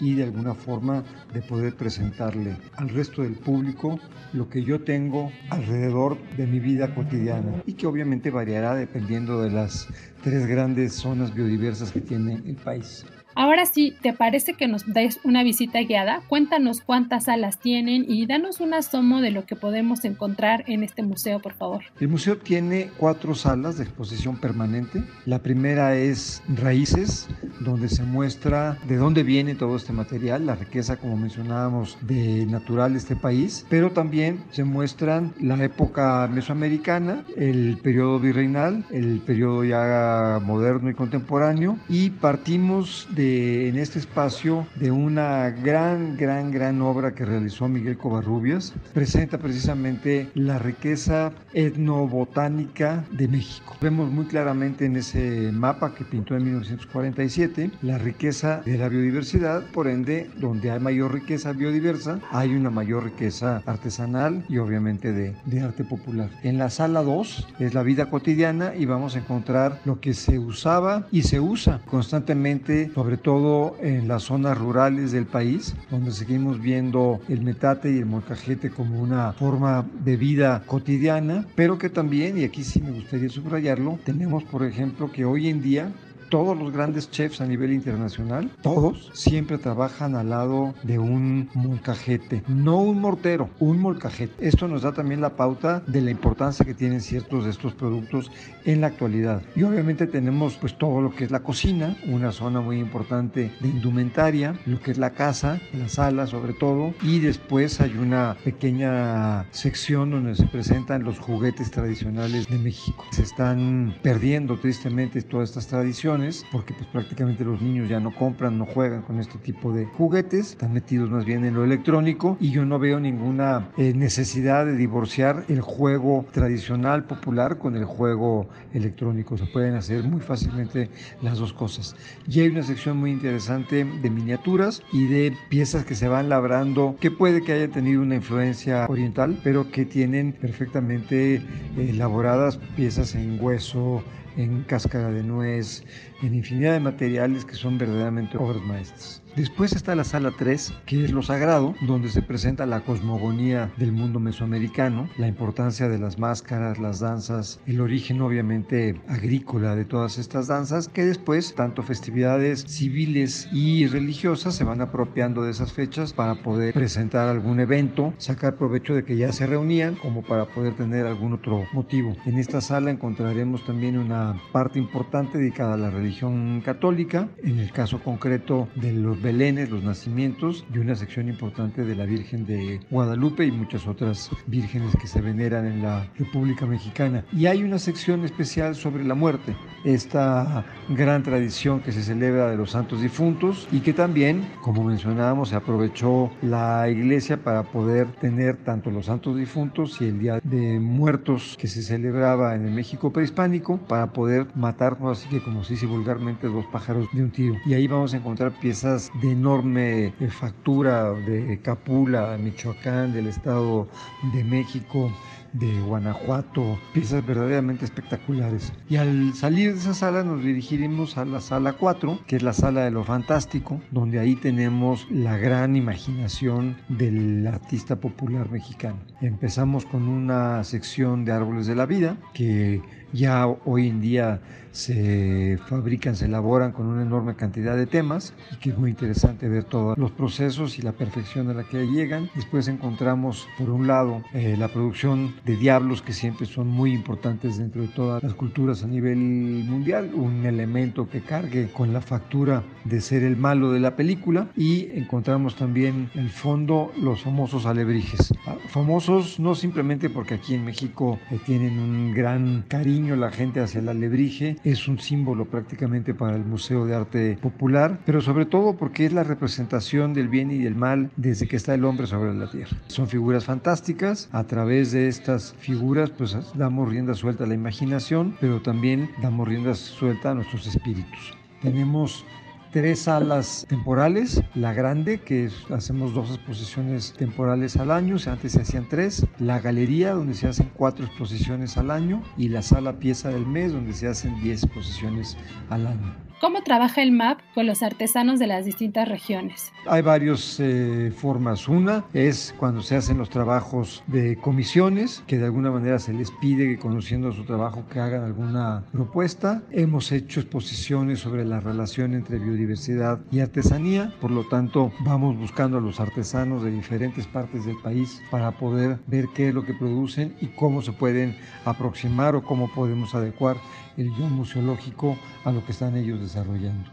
y 0.00 0.14
de 0.14 0.24
alguna 0.24 0.54
forma 0.54 1.04
de 1.32 1.42
poder 1.42 1.74
presentarle 1.74 2.56
al 2.76 2.88
resto 2.88 3.22
del 3.22 3.34
público 3.34 4.00
lo 4.32 4.48
que 4.48 4.62
yo 4.62 4.82
tengo 4.82 5.30
alrededor 5.50 6.18
de 6.36 6.46
mi 6.46 6.58
vida 6.58 6.94
cotidiana 6.94 7.62
y 7.66 7.74
que 7.74 7.86
obviamente 7.86 8.30
variará 8.30 8.74
dependiendo 8.74 9.40
de 9.40 9.50
las 9.50 9.88
tres 10.22 10.46
grandes 10.46 10.94
zonas 10.94 11.34
biodiversas 11.34 11.92
que 11.92 12.00
tiene 12.00 12.42
el 12.46 12.56
país. 12.56 13.04
Ahora 13.34 13.64
sí, 13.64 13.94
¿te 14.02 14.12
parece 14.12 14.52
que 14.54 14.68
nos 14.68 14.92
des 14.92 15.18
una 15.24 15.42
visita 15.42 15.80
guiada? 15.80 16.20
Cuéntanos 16.28 16.82
cuántas 16.82 17.24
salas 17.24 17.58
tienen 17.58 18.04
y 18.06 18.26
danos 18.26 18.60
un 18.60 18.74
asomo 18.74 19.22
de 19.22 19.30
lo 19.30 19.46
que 19.46 19.56
podemos 19.56 20.04
encontrar 20.04 20.64
en 20.66 20.82
este 20.82 21.02
museo, 21.02 21.40
por 21.40 21.54
favor. 21.54 21.82
El 21.98 22.08
museo 22.08 22.36
tiene 22.36 22.90
cuatro 22.98 23.34
salas 23.34 23.78
de 23.78 23.84
exposición 23.84 24.36
permanente. 24.36 25.02
La 25.24 25.38
primera 25.38 25.96
es 25.96 26.42
Raíces, 26.46 27.28
donde 27.60 27.88
se 27.88 28.02
muestra 28.02 28.76
de 28.86 28.96
dónde 28.96 29.22
viene 29.22 29.54
todo 29.54 29.76
este 29.76 29.94
material, 29.94 30.44
la 30.44 30.54
riqueza, 30.54 30.96
como 30.96 31.16
mencionábamos, 31.16 31.96
de 32.02 32.44
natural 32.46 32.92
de 32.92 32.98
este 32.98 33.16
país, 33.16 33.64
pero 33.70 33.92
también 33.92 34.44
se 34.50 34.64
muestran 34.64 35.32
la 35.40 35.62
época 35.62 36.28
mesoamericana, 36.30 37.24
el 37.36 37.78
periodo 37.82 38.18
virreinal, 38.18 38.84
el 38.90 39.20
periodo 39.20 39.64
ya 39.64 40.40
moderno 40.44 40.90
y 40.90 40.94
contemporáneo, 40.94 41.78
y 41.88 42.10
partimos 42.10 43.08
de 43.14 43.21
en 43.22 43.78
este 43.78 43.98
espacio 43.98 44.66
de 44.76 44.90
una 44.90 45.50
gran, 45.50 46.16
gran, 46.16 46.50
gran 46.50 46.82
obra 46.82 47.14
que 47.14 47.24
realizó 47.24 47.68
Miguel 47.68 47.96
Covarrubias. 47.96 48.74
Presenta 48.92 49.38
precisamente 49.38 50.28
la 50.34 50.58
riqueza 50.58 51.32
etnobotánica 51.52 53.04
de 53.12 53.28
México. 53.28 53.76
Vemos 53.80 54.10
muy 54.10 54.26
claramente 54.26 54.86
en 54.86 54.96
ese 54.96 55.50
mapa 55.52 55.94
que 55.94 56.04
pintó 56.04 56.36
en 56.36 56.44
1947 56.44 57.70
la 57.82 57.98
riqueza 57.98 58.62
de 58.64 58.78
la 58.78 58.88
biodiversidad, 58.88 59.64
por 59.72 59.86
ende, 59.86 60.30
donde 60.38 60.70
hay 60.70 60.80
mayor 60.80 61.12
riqueza 61.12 61.52
biodiversa, 61.52 62.20
hay 62.30 62.54
una 62.54 62.70
mayor 62.70 63.04
riqueza 63.04 63.62
artesanal 63.66 64.44
y 64.48 64.58
obviamente 64.58 65.12
de, 65.12 65.34
de 65.46 65.60
arte 65.60 65.84
popular. 65.84 66.30
En 66.42 66.58
la 66.58 66.70
sala 66.70 67.02
2 67.02 67.48
es 67.60 67.74
la 67.74 67.82
vida 67.82 68.10
cotidiana 68.10 68.74
y 68.74 68.86
vamos 68.86 69.16
a 69.16 69.20
encontrar 69.20 69.80
lo 69.84 70.00
que 70.00 70.14
se 70.14 70.38
usaba 70.38 71.06
y 71.10 71.22
se 71.22 71.40
usa 71.40 71.80
constantemente 71.86 72.90
sobre 72.94 73.11
sobre 73.12 73.24
todo 73.24 73.76
en 73.82 74.08
las 74.08 74.22
zonas 74.22 74.56
rurales 74.56 75.12
del 75.12 75.26
país, 75.26 75.74
donde 75.90 76.12
seguimos 76.12 76.58
viendo 76.58 77.20
el 77.28 77.42
metate 77.42 77.92
y 77.92 77.98
el 77.98 78.06
molcajete 78.06 78.70
como 78.70 79.02
una 79.02 79.34
forma 79.34 79.84
de 80.02 80.16
vida 80.16 80.62
cotidiana, 80.64 81.44
pero 81.54 81.76
que 81.76 81.90
también, 81.90 82.38
y 82.38 82.44
aquí 82.44 82.64
sí 82.64 82.80
me 82.80 82.90
gustaría 82.90 83.28
subrayarlo, 83.28 83.98
tenemos 84.02 84.44
por 84.44 84.64
ejemplo 84.64 85.12
que 85.12 85.26
hoy 85.26 85.48
en 85.50 85.60
día 85.60 85.92
todos 86.32 86.56
los 86.56 86.72
grandes 86.72 87.10
chefs 87.10 87.42
a 87.42 87.46
nivel 87.46 87.74
internacional, 87.74 88.50
todos, 88.62 89.10
siempre 89.12 89.58
trabajan 89.58 90.14
al 90.14 90.30
lado 90.30 90.72
de 90.82 90.98
un 90.98 91.50
molcajete, 91.52 92.42
no 92.48 92.78
un 92.78 93.02
mortero, 93.02 93.50
un 93.60 93.78
molcajete. 93.78 94.48
Esto 94.48 94.66
nos 94.66 94.80
da 94.80 94.92
también 94.92 95.20
la 95.20 95.36
pauta 95.36 95.82
de 95.86 96.00
la 96.00 96.10
importancia 96.10 96.64
que 96.64 96.72
tienen 96.72 97.02
ciertos 97.02 97.44
de 97.44 97.50
estos 97.50 97.74
productos 97.74 98.30
en 98.64 98.80
la 98.80 98.86
actualidad. 98.86 99.42
Y 99.54 99.64
obviamente 99.64 100.06
tenemos 100.06 100.54
pues 100.54 100.78
todo 100.78 101.02
lo 101.02 101.14
que 101.14 101.24
es 101.24 101.30
la 101.30 101.40
cocina, 101.40 101.98
una 102.06 102.32
zona 102.32 102.62
muy 102.62 102.78
importante 102.78 103.52
de 103.60 103.68
indumentaria, 103.68 104.58
lo 104.64 104.80
que 104.80 104.92
es 104.92 104.96
la 104.96 105.10
casa, 105.10 105.60
la 105.74 105.90
sala 105.90 106.26
sobre 106.26 106.54
todo, 106.54 106.94
y 107.02 107.18
después 107.18 107.78
hay 107.82 107.94
una 107.98 108.38
pequeña 108.42 109.44
sección 109.50 110.10
donde 110.10 110.34
se 110.34 110.46
presentan 110.46 111.04
los 111.04 111.18
juguetes 111.18 111.70
tradicionales 111.70 112.48
de 112.48 112.56
México. 112.56 113.04
Se 113.10 113.20
están 113.20 113.94
perdiendo 114.00 114.56
tristemente 114.56 115.20
todas 115.20 115.50
estas 115.50 115.66
tradiciones 115.66 116.21
porque 116.52 116.72
pues 116.74 116.86
prácticamente 116.86 117.44
los 117.44 117.60
niños 117.60 117.88
ya 117.88 117.98
no 117.98 118.14
compran, 118.14 118.58
no 118.58 118.64
juegan 118.64 119.02
con 119.02 119.18
este 119.18 119.38
tipo 119.38 119.72
de 119.72 119.86
juguetes, 119.86 120.50
están 120.50 120.72
metidos 120.72 121.10
más 121.10 121.24
bien 121.24 121.44
en 121.44 121.54
lo 121.54 121.64
electrónico 121.64 122.36
y 122.38 122.50
yo 122.50 122.64
no 122.64 122.78
veo 122.78 123.00
ninguna 123.00 123.70
eh, 123.76 123.92
necesidad 123.94 124.64
de 124.66 124.76
divorciar 124.76 125.44
el 125.48 125.60
juego 125.60 126.24
tradicional 126.32 127.04
popular 127.04 127.58
con 127.58 127.76
el 127.76 127.84
juego 127.84 128.48
electrónico, 128.72 129.36
se 129.36 129.46
pueden 129.46 129.74
hacer 129.74 130.04
muy 130.04 130.20
fácilmente 130.20 130.90
las 131.22 131.38
dos 131.38 131.52
cosas. 131.52 131.96
Y 132.28 132.40
hay 132.40 132.48
una 132.48 132.62
sección 132.62 132.98
muy 132.98 133.10
interesante 133.10 133.84
de 133.84 134.10
miniaturas 134.10 134.82
y 134.92 135.06
de 135.06 135.36
piezas 135.48 135.84
que 135.84 135.94
se 135.94 136.08
van 136.08 136.28
labrando 136.28 136.96
que 137.00 137.10
puede 137.10 137.42
que 137.42 137.52
haya 137.52 137.68
tenido 137.68 138.02
una 138.02 138.14
influencia 138.14 138.86
oriental, 138.88 139.40
pero 139.42 139.70
que 139.70 139.84
tienen 139.84 140.32
perfectamente 140.32 141.36
eh, 141.36 141.42
elaboradas 141.76 142.58
piezas 142.76 143.14
en 143.14 143.38
hueso, 143.40 144.02
en 144.36 144.62
cáscara 144.64 145.10
de 145.10 145.22
nuez, 145.22 145.84
en 146.22 146.34
infinidad 146.34 146.72
de 146.72 146.80
materiales 146.80 147.44
que 147.44 147.54
son 147.54 147.78
verdaderamente 147.78 148.36
obras 148.38 148.62
maestras. 148.62 149.22
Después 149.36 149.72
está 149.72 149.94
la 149.94 150.04
sala 150.04 150.30
3, 150.38 150.74
que 150.84 151.04
es 151.06 151.10
lo 151.10 151.22
sagrado, 151.22 151.74
donde 151.86 152.10
se 152.10 152.20
presenta 152.20 152.66
la 152.66 152.80
cosmogonía 152.80 153.72
del 153.78 153.90
mundo 153.90 154.20
mesoamericano, 154.20 155.08
la 155.16 155.26
importancia 155.26 155.88
de 155.88 155.98
las 155.98 156.18
máscaras, 156.18 156.78
las 156.78 157.00
danzas, 157.00 157.58
el 157.66 157.80
origen 157.80 158.20
obviamente 158.20 159.00
agrícola 159.08 159.74
de 159.74 159.86
todas 159.86 160.18
estas 160.18 160.48
danzas, 160.48 160.88
que 160.88 161.06
después 161.06 161.54
tanto 161.54 161.82
festividades 161.82 162.66
civiles 162.68 163.48
y 163.52 163.86
religiosas 163.86 164.54
se 164.54 164.64
van 164.64 164.82
apropiando 164.82 165.44
de 165.44 165.52
esas 165.52 165.72
fechas 165.72 166.12
para 166.12 166.42
poder 166.42 166.74
presentar 166.74 167.30
algún 167.30 167.58
evento, 167.58 168.12
sacar 168.18 168.56
provecho 168.56 168.94
de 168.94 169.04
que 169.04 169.16
ya 169.16 169.32
se 169.32 169.46
reunían 169.46 169.94
como 169.94 170.20
para 170.20 170.44
poder 170.44 170.74
tener 170.74 171.06
algún 171.06 171.32
otro 171.32 171.64
motivo. 171.72 172.14
En 172.26 172.36
esta 172.36 172.60
sala 172.60 172.90
encontraremos 172.90 173.64
también 173.64 173.96
una 173.96 174.21
parte 174.52 174.78
importante 174.78 175.38
dedicada 175.38 175.74
a 175.74 175.76
la 175.76 175.90
religión 175.90 176.60
católica, 176.64 177.28
en 177.42 177.58
el 177.58 177.72
caso 177.72 178.00
concreto 178.00 178.68
de 178.74 178.92
los 178.92 179.20
belenes, 179.20 179.70
los 179.70 179.82
nacimientos 179.82 180.64
y 180.72 180.78
una 180.78 180.94
sección 180.94 181.28
importante 181.28 181.84
de 181.84 181.94
la 181.94 182.04
Virgen 182.04 182.44
de 182.46 182.80
Guadalupe 182.90 183.44
y 183.44 183.52
muchas 183.52 183.86
otras 183.86 184.30
vírgenes 184.46 184.94
que 184.96 185.06
se 185.06 185.20
veneran 185.20 185.66
en 185.66 185.82
la 185.82 186.08
República 186.18 186.66
Mexicana. 186.66 187.24
Y 187.32 187.46
hay 187.46 187.62
una 187.62 187.78
sección 187.78 188.24
especial 188.24 188.74
sobre 188.74 189.04
la 189.04 189.14
muerte, 189.14 189.54
esta 189.84 190.64
gran 190.88 191.22
tradición 191.22 191.80
que 191.80 191.92
se 191.92 192.02
celebra 192.02 192.50
de 192.50 192.56
los 192.56 192.72
santos 192.72 193.02
difuntos 193.02 193.68
y 193.72 193.80
que 193.80 193.92
también, 193.92 194.44
como 194.60 194.84
mencionábamos, 194.84 195.50
se 195.50 195.56
aprovechó 195.56 196.30
la 196.42 196.88
iglesia 196.88 197.42
para 197.42 197.62
poder 197.64 198.12
tener 198.20 198.56
tanto 198.58 198.90
los 198.90 199.06
santos 199.06 199.36
difuntos 199.36 200.00
y 200.00 200.06
el 200.06 200.18
Día 200.18 200.40
de 200.42 200.78
Muertos 200.80 201.56
que 201.58 201.68
se 201.68 201.82
celebraba 201.82 202.54
en 202.54 202.66
el 202.66 202.72
México 202.72 203.12
prehispánico 203.12 203.78
para 203.78 204.11
poder 204.12 204.46
matar, 204.54 204.96
así 205.10 205.28
que 205.28 205.42
como 205.42 205.64
se 205.64 205.74
dice 205.74 205.86
vulgarmente, 205.86 206.46
dos 206.46 206.64
pájaros 206.66 207.06
de 207.12 207.22
un 207.22 207.30
tiro. 207.30 207.56
Y 207.66 207.74
ahí 207.74 207.86
vamos 207.86 208.14
a 208.14 208.16
encontrar 208.16 208.52
piezas 208.60 209.10
de 209.20 209.32
enorme 209.32 210.14
eh, 210.20 210.28
factura 210.28 211.12
de 211.12 211.60
Capula, 211.62 212.36
Michoacán, 212.38 213.12
del 213.12 213.26
Estado 213.26 213.88
de 214.32 214.44
México, 214.44 215.10
de 215.52 215.80
Guanajuato, 215.80 216.78
piezas 216.92 217.24
verdaderamente 217.26 217.84
espectaculares. 217.84 218.72
Y 218.88 218.96
al 218.96 219.34
salir 219.34 219.72
de 219.72 219.78
esa 219.78 219.94
sala 219.94 220.22
nos 220.22 220.42
dirigiremos 220.42 221.18
a 221.18 221.24
la 221.24 221.40
sala 221.40 221.74
4, 221.74 222.20
que 222.26 222.36
es 222.36 222.42
la 222.42 222.52
sala 222.52 222.84
de 222.84 222.90
lo 222.90 223.04
fantástico, 223.04 223.80
donde 223.90 224.18
ahí 224.18 224.36
tenemos 224.36 225.06
la 225.10 225.36
gran 225.36 225.76
imaginación 225.76 226.76
del 226.88 227.46
artista 227.46 227.96
popular 227.96 228.50
mexicano. 228.50 228.98
Empezamos 229.20 229.84
con 229.84 230.08
una 230.08 230.64
sección 230.64 231.24
de 231.24 231.32
árboles 231.32 231.66
de 231.66 231.74
la 231.74 231.86
vida 231.86 232.16
que 232.34 232.80
ya 233.12 233.46
hoy 233.46 233.88
en 233.88 234.00
día 234.00 234.40
se 234.72 235.58
fabrican, 235.68 236.16
se 236.16 236.24
elaboran 236.24 236.72
con 236.72 236.86
una 236.86 237.02
enorme 237.02 237.36
cantidad 237.36 237.76
de 237.76 237.86
temas 237.86 238.32
y 238.52 238.56
que 238.56 238.70
es 238.70 238.78
muy 238.78 238.90
interesante 238.90 239.48
ver 239.48 239.64
todos 239.64 239.96
los 239.98 240.10
procesos 240.10 240.78
y 240.78 240.82
la 240.82 240.92
perfección 240.92 241.50
a 241.50 241.54
la 241.54 241.64
que 241.64 241.86
llegan. 241.86 242.30
Después 242.34 242.68
encontramos, 242.68 243.46
por 243.58 243.70
un 243.70 243.86
lado, 243.86 244.22
eh, 244.32 244.56
la 244.58 244.68
producción 244.68 245.34
de 245.44 245.56
diablos 245.56 246.02
que 246.02 246.12
siempre 246.12 246.46
son 246.46 246.68
muy 246.68 246.92
importantes 246.92 247.58
dentro 247.58 247.82
de 247.82 247.88
todas 247.88 248.22
las 248.22 248.34
culturas 248.34 248.84
a 248.84 248.86
nivel 248.86 249.18
mundial, 249.18 250.12
un 250.14 250.44
elemento 250.46 251.08
que 251.08 251.20
cargue 251.20 251.70
con 251.72 251.92
la 251.92 252.00
factura 252.00 252.62
de 252.84 253.00
ser 253.00 253.22
el 253.22 253.36
malo 253.36 253.72
de 253.72 253.80
la 253.80 253.96
película 253.96 254.48
y 254.56 254.88
encontramos 254.92 255.56
también 255.56 256.10
el 256.14 256.30
fondo 256.30 256.92
los 257.00 257.22
famosos 257.22 257.66
alebrijes. 257.66 258.32
Ah, 258.46 258.56
famosos 258.68 259.38
no 259.40 259.54
simplemente 259.54 260.10
porque 260.10 260.34
aquí 260.34 260.54
en 260.54 260.64
México 260.64 261.18
eh, 261.30 261.38
tienen 261.44 261.78
un 261.78 262.14
gran 262.14 262.64
cariño 262.68 263.16
la 263.16 263.30
gente 263.30 263.60
hacia 263.60 263.80
el 263.80 263.88
alebrije, 263.88 264.56
es 264.64 264.88
un 264.88 264.98
símbolo 264.98 265.46
prácticamente 265.46 266.14
para 266.14 266.36
el 266.36 266.44
Museo 266.44 266.86
de 266.86 266.94
Arte 266.94 267.38
Popular, 267.40 268.00
pero 268.04 268.20
sobre 268.20 268.46
todo 268.46 268.76
porque 268.76 269.06
es 269.06 269.12
la 269.12 269.24
representación 269.24 270.14
del 270.14 270.28
bien 270.28 270.50
y 270.50 270.58
del 270.58 270.74
mal 270.74 271.10
desde 271.16 271.48
que 271.48 271.56
está 271.56 271.74
el 271.74 271.84
hombre 271.84 272.06
sobre 272.06 272.34
la 272.34 272.50
tierra. 272.50 272.76
Son 272.86 273.08
figuras 273.08 273.44
fantásticas, 273.44 274.28
a 274.32 274.44
través 274.44 274.92
de 274.92 275.08
estas 275.32 275.54
figuras 275.58 276.10
pues 276.10 276.36
damos 276.54 276.88
rienda 276.90 277.14
suelta 277.14 277.44
a 277.44 277.46
la 277.46 277.54
imaginación, 277.54 278.36
pero 278.40 278.60
también 278.60 279.10
damos 279.22 279.48
rienda 279.48 279.74
suelta 279.74 280.32
a 280.32 280.34
nuestros 280.34 280.66
espíritus. 280.66 281.34
Tenemos 281.62 282.24
tres 282.70 283.00
salas 283.00 283.64
temporales, 283.66 284.42
la 284.54 284.74
grande, 284.74 285.20
que 285.20 285.48
hacemos 285.70 286.12
dos 286.12 286.30
exposiciones 286.30 287.14
temporales 287.14 287.76
al 287.76 287.90
año, 287.90 288.16
antes 288.26 288.52
se 288.52 288.60
hacían 288.60 288.86
tres, 288.90 289.26
la 289.38 289.58
galería, 289.60 290.12
donde 290.12 290.34
se 290.34 290.48
hacen 290.48 290.70
cuatro 290.74 291.06
exposiciones 291.06 291.78
al 291.78 291.90
año, 291.90 292.22
y 292.36 292.48
la 292.48 292.60
sala 292.60 292.98
pieza 292.98 293.30
del 293.30 293.46
mes, 293.46 293.72
donde 293.72 293.94
se 293.94 294.08
hacen 294.08 294.38
diez 294.42 294.64
exposiciones 294.64 295.38
al 295.70 295.86
año. 295.86 296.14
¿Cómo 296.42 296.64
trabaja 296.64 297.02
el 297.02 297.12
MAP 297.12 297.38
con 297.54 297.66
los 297.66 297.84
artesanos 297.84 298.40
de 298.40 298.48
las 298.48 298.64
distintas 298.64 299.08
regiones? 299.08 299.70
Hay 299.86 300.02
varias 300.02 300.58
eh, 300.58 301.12
formas. 301.16 301.68
Una 301.68 302.04
es 302.12 302.52
cuando 302.58 302.82
se 302.82 302.96
hacen 302.96 303.18
los 303.18 303.30
trabajos 303.30 304.02
de 304.08 304.34
comisiones, 304.38 305.22
que 305.28 305.38
de 305.38 305.44
alguna 305.44 305.70
manera 305.70 306.00
se 306.00 306.12
les 306.12 306.32
pide 306.32 306.66
que 306.66 306.80
conociendo 306.80 307.30
su 307.30 307.44
trabajo 307.44 307.84
que 307.88 308.00
hagan 308.00 308.24
alguna 308.24 308.82
propuesta. 308.90 309.62
Hemos 309.70 310.10
hecho 310.10 310.40
exposiciones 310.40 311.20
sobre 311.20 311.44
la 311.44 311.60
relación 311.60 312.12
entre 312.12 312.40
biodiversidad 312.40 313.20
y 313.30 313.38
artesanía, 313.38 314.12
por 314.20 314.32
lo 314.32 314.42
tanto 314.42 314.90
vamos 315.04 315.38
buscando 315.38 315.78
a 315.78 315.80
los 315.80 316.00
artesanos 316.00 316.64
de 316.64 316.72
diferentes 316.72 317.24
partes 317.28 317.66
del 317.66 317.76
país 317.84 318.20
para 318.32 318.50
poder 318.50 318.98
ver 319.06 319.26
qué 319.32 319.50
es 319.50 319.54
lo 319.54 319.64
que 319.64 319.74
producen 319.74 320.34
y 320.40 320.48
cómo 320.48 320.82
se 320.82 320.90
pueden 320.90 321.36
aproximar 321.64 322.34
o 322.34 322.42
cómo 322.42 322.68
podemos 322.74 323.14
adecuar 323.14 323.58
el 323.96 324.10
guion 324.14 324.32
museológico 324.32 325.16
a 325.44 325.52
lo 325.52 325.64
que 325.64 325.72
están 325.72 325.96
ellos 325.96 326.20
desarrollando. 326.20 326.90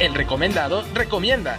El 0.00 0.14
recomendado 0.14 0.82
recomienda. 0.94 1.58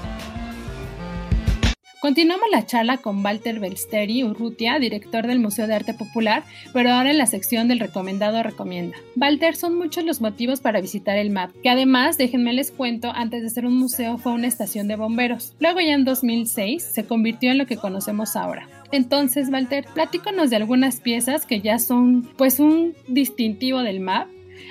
Continuamos 1.99 2.47
la 2.51 2.65
charla 2.65 2.97
con 2.97 3.23
Walter 3.23 3.59
Belsteri 3.59 4.23
Urrutia, 4.23 4.79
director 4.79 5.27
del 5.27 5.37
Museo 5.37 5.67
de 5.67 5.75
Arte 5.75 5.93
Popular, 5.93 6.43
pero 6.73 6.89
ahora 6.89 7.11
en 7.11 7.19
la 7.19 7.27
sección 7.27 7.67
del 7.67 7.79
recomendado 7.79 8.41
recomienda. 8.41 8.97
Walter, 9.15 9.55
son 9.55 9.77
muchos 9.77 10.05
los 10.05 10.21
motivos 10.21 10.59
para 10.59 10.81
visitar 10.81 11.19
el 11.19 11.29
MAP, 11.29 11.51
que 11.61 11.69
además, 11.69 12.17
déjenme 12.17 12.53
les 12.53 12.71
cuento, 12.71 13.11
antes 13.13 13.43
de 13.43 13.51
ser 13.51 13.67
un 13.67 13.77
museo 13.77 14.17
fue 14.17 14.31
una 14.31 14.47
estación 14.47 14.87
de 14.87 14.95
bomberos. 14.95 15.53
Luego 15.59 15.79
ya 15.79 15.93
en 15.93 16.03
2006 16.03 16.81
se 16.81 17.05
convirtió 17.05 17.51
en 17.51 17.59
lo 17.59 17.67
que 17.67 17.77
conocemos 17.77 18.35
ahora. 18.35 18.67
Entonces, 18.91 19.49
Walter, 19.51 19.85
platícanos 19.93 20.49
de 20.49 20.55
algunas 20.55 20.99
piezas 20.99 21.45
que 21.45 21.61
ya 21.61 21.77
son 21.77 22.27
pues 22.37 22.59
un 22.59 22.95
distintivo 23.07 23.83
del 23.83 23.99
MAP 23.99 24.27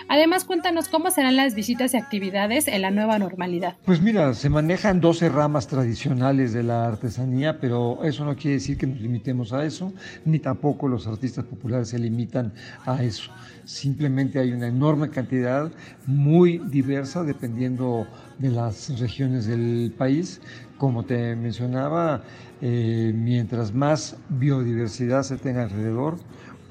Además, 0.09 0.45
cuéntanos 0.45 0.89
cómo 0.89 1.11
serán 1.11 1.37
las 1.37 1.55
visitas 1.55 1.95
y 1.95 1.97
actividades 1.97 2.67
en 2.69 2.83
la 2.83 2.91
nueva 2.91 3.19
normalidad. 3.19 3.77
Pues 3.85 4.01
mira, 4.01 4.35
se 4.35 4.49
manejan 4.49 5.01
12 5.01 5.29
ramas 5.29 5.67
tradicionales 5.69 6.53
de 6.53 6.63
la 6.63 6.87
artesanía, 6.87 7.59
pero 7.61 8.03
eso 8.05 8.25
no 8.25 8.35
quiere 8.35 8.55
decir 8.55 8.77
que 8.77 8.87
nos 8.87 9.01
limitemos 9.01 9.53
a 9.53 9.65
eso, 9.65 9.93
ni 10.25 10.39
tampoco 10.39 10.89
los 10.89 11.07
artistas 11.07 11.45
populares 11.45 11.89
se 11.89 11.99
limitan 11.99 12.53
a 12.87 13.03
eso. 13.03 13.31
Simplemente 13.65 14.39
hay 14.39 14.53
una 14.53 14.67
enorme 14.67 15.11
cantidad, 15.11 15.71
muy 16.07 16.59
diversa, 16.59 17.23
dependiendo 17.23 18.07
de 18.39 18.51
las 18.51 18.99
regiones 18.99 19.47
del 19.47 19.95
país. 19.97 20.41
Como 20.77 21.05
te 21.05 21.37
mencionaba, 21.37 22.23
eh, 22.63 23.13
mientras 23.15 23.73
más 23.73 24.17
biodiversidad 24.29 25.23
se 25.23 25.37
tenga 25.37 25.63
alrededor, 25.63 26.19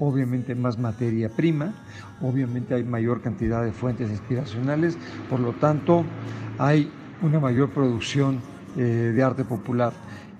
obviamente 0.00 0.54
más 0.54 0.78
materia 0.78 1.28
prima, 1.28 1.72
obviamente 2.20 2.74
hay 2.74 2.82
mayor 2.82 3.22
cantidad 3.22 3.62
de 3.64 3.70
fuentes 3.70 4.10
inspiracionales, 4.10 4.98
por 5.28 5.38
lo 5.38 5.52
tanto 5.52 6.04
hay 6.58 6.90
una 7.22 7.38
mayor 7.38 7.70
producción 7.70 8.40
eh, 8.76 9.12
de 9.14 9.22
arte 9.22 9.44
popular. 9.44 9.92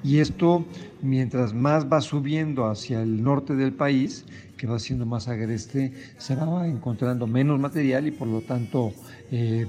Y 0.02 0.18
esto, 0.18 0.64
mientras 1.02 1.52
más 1.52 1.86
va 1.90 2.00
subiendo 2.00 2.66
hacia 2.66 3.02
el 3.02 3.22
norte 3.22 3.54
del 3.54 3.72
país, 3.72 4.24
que 4.56 4.66
va 4.66 4.78
siendo 4.78 5.04
más 5.04 5.28
agreste, 5.28 5.92
se 6.16 6.34
va 6.36 6.66
encontrando 6.66 7.26
menos 7.26 7.60
material 7.60 8.06
y 8.06 8.10
por 8.10 8.28
lo 8.28 8.40
tanto 8.40 8.92
eh, 9.30 9.66